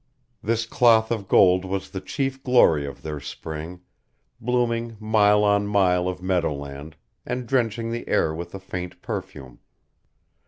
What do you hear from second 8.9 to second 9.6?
perfume.